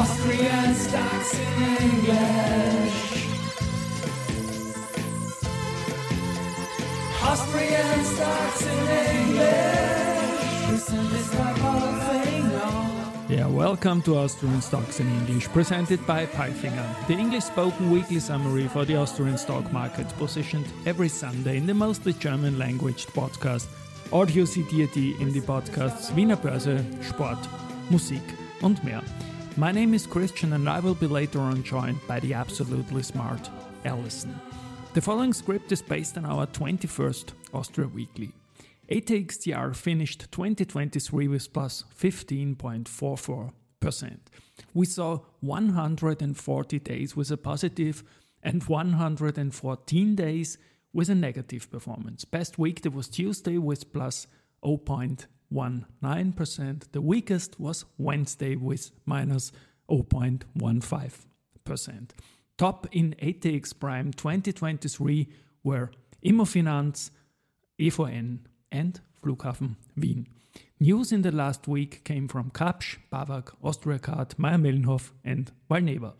[0.00, 2.96] Austrian stocks in English.
[7.22, 8.88] Austrian stocks in
[9.18, 9.80] English.
[13.28, 18.68] Yeah, welcome to Austrian Stocks in English, presented by Palfinger, the English spoken weekly summary
[18.68, 23.66] for the Austrian stock market, positioned every Sunday in the mostly German language podcast.
[24.12, 27.38] Audio-CD.at Indie Podcasts Wiener Börse, Sport,
[27.90, 28.22] Musik
[28.62, 29.02] und mehr.
[29.60, 33.50] My name is Christian and I will be later on joined by the absolutely smart
[33.84, 34.40] Alison.
[34.94, 38.32] The following script is based on our 21st Austria Weekly.
[38.90, 44.18] ATXTR finished 2023 with plus 15.44%.
[44.72, 48.02] We saw 140 days with a positive
[48.42, 50.56] and 114 days
[50.94, 52.24] with a negative performance.
[52.24, 54.26] Best week that was Tuesday with plus
[54.62, 54.78] oh
[55.52, 56.92] 0.19%.
[56.92, 59.52] The weakest was Wednesday with minus
[59.88, 62.10] 0.15%.
[62.56, 65.28] Top in ATX Prime 2023
[65.64, 65.90] were
[66.24, 67.10] Immofinanz,
[67.80, 68.38] EVN
[68.70, 70.26] and Flughafen Wien.
[70.78, 76.14] News in the last week came from Kapsch, Bawag, Austriacard, Mayr-Melnhof and Valneva.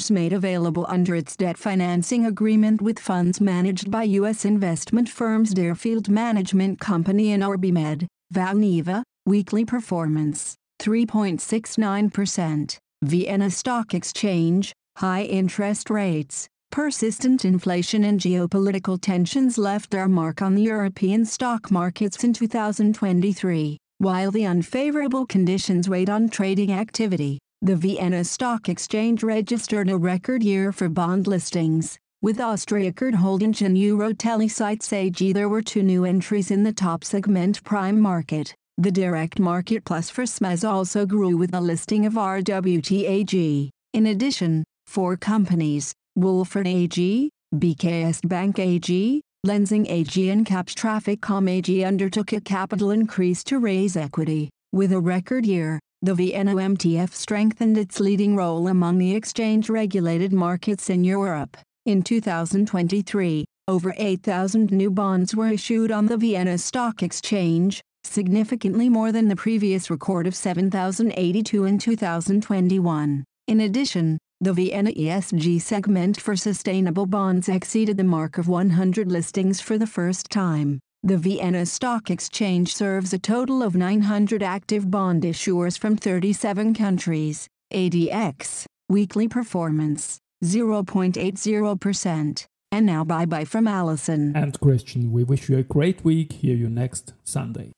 [0.09, 4.43] made available under its debt financing agreement with funds managed by U.S.
[4.43, 8.07] investment firms Deerfield Management Company and OrbiMed.
[8.33, 12.77] Valneva, weekly performance, 3.69%.
[13.03, 20.55] Vienna Stock Exchange, high interest rates, persistent inflation and geopolitical tensions left their mark on
[20.55, 23.77] the European stock markets in 2023.
[23.99, 30.43] While the unfavorable conditions weighed on trading activity, the Vienna Stock Exchange registered a record
[30.43, 31.97] year for bond listings.
[32.21, 37.63] With Austriacard Holdings and Eurotelesites AG there were two new entries in the top segment
[37.63, 38.53] prime market.
[38.77, 43.71] The direct market plus for SMEs also grew with the listing of RWT AG.
[43.93, 51.83] In addition, four companies, Wolford AG, BKS Bank AG, Lenzing AG and Kapsch TrafficCom AG
[51.83, 54.49] undertook a capital increase to raise equity.
[54.71, 60.89] With a record year, the Vienna MTF strengthened its leading role among the exchange-regulated markets
[60.89, 61.57] in Europe.
[61.85, 69.11] In 2023, over 8,000 new bonds were issued on the Vienna Stock Exchange, significantly more
[69.11, 73.23] than the previous record of 7,082 in 2021.
[73.47, 79.59] In addition, the Vienna ESG segment for sustainable bonds exceeded the mark of 100 listings
[79.59, 80.79] for the first time.
[81.01, 87.47] The Vienna Stock Exchange serves a total of 900 active bond issuers from 37 countries.
[87.73, 92.45] ATX, weekly performance, 0.80%.
[92.71, 94.35] And now bye bye from Alison.
[94.35, 96.33] And Christian, we wish you a great week.
[96.33, 97.71] Hear you next Sunday.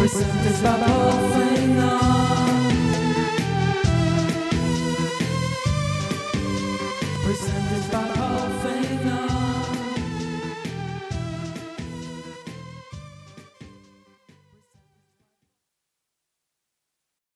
[0.00, 2.09] This by Palfinger.